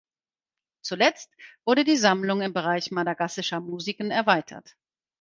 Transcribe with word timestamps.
Zuletzt 0.81 1.29
wurde 1.63 1.83
die 1.83 1.95
Sammlung 1.95 2.41
im 2.41 2.53
Bereich 2.53 2.89
madagassischer 2.89 3.59
Musiken 3.59 4.09
erweitert. 4.09 4.75